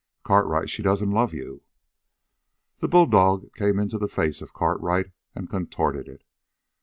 [0.23, 1.61] "Cartwright, she doesn't love you."
[2.79, 6.23] The bulldog came into the face of Cartwright and contorted it.